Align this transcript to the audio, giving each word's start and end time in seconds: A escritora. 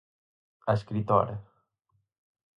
A 0.69 0.73
escritora. 0.79 1.35